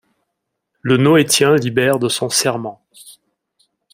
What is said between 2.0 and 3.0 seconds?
son serment.